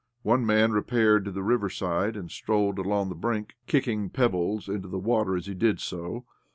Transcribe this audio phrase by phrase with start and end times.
[0.23, 4.97] One man repaired to the riverside, and strolled along the brink— kicking pebbles into the
[4.97, 6.25] water as he did so.